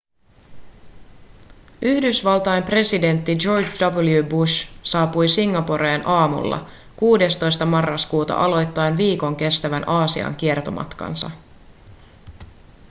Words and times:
yhdysvaltain 1.81 2.63
presidentti 2.63 3.35
george 3.35 3.69
w 4.21 4.29
bush 4.29 4.69
saapui 4.83 5.27
singaporeen 5.29 6.01
aamulla 6.07 6.69
16 6.99 7.65
marraskuuta 7.65 8.33
aloittaen 8.35 8.97
viikon 8.97 9.35
kestävän 9.35 9.89
aasian 9.89 10.35
kiertomatkansa 10.35 11.29